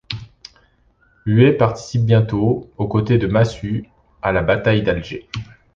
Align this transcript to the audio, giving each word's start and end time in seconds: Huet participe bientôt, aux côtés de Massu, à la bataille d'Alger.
Huet 1.27 1.53
participe 1.53 2.07
bientôt, 2.07 2.71
aux 2.77 2.87
côtés 2.87 3.19
de 3.19 3.27
Massu, 3.27 3.87
à 4.23 4.31
la 4.31 4.41
bataille 4.41 4.81
d'Alger. 4.81 5.29